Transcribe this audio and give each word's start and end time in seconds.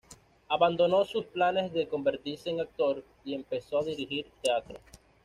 Abandonó 0.49 1.05
sus 1.05 1.25
planes 1.25 1.71
de 1.73 1.87
convertirse 1.87 2.49
en 2.49 2.59
actor 2.59 3.03
y 3.23 3.35
empezó 3.35 3.77
a 3.77 3.83
dirigir 3.83 4.25
teatro. 4.41 4.79